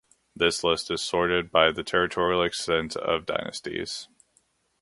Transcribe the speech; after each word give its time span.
This 0.35 0.63
list 0.63 0.89
is 0.89 0.99
sorted 0.99 1.51
by 1.51 1.71
the 1.71 1.83
territorial 1.83 2.41
extent 2.41 2.95
of 2.95 3.27
dynasties. 3.27 4.07